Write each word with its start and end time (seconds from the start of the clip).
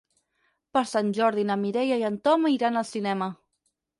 Per 0.77 0.81
Sant 0.91 1.11
Jordi 1.17 1.43
na 1.51 1.57
Mireia 1.65 1.99
i 2.03 2.07
en 2.09 2.17
Tom 2.29 2.49
iran 2.55 2.79
al 2.83 2.87
cinema. 2.95 3.31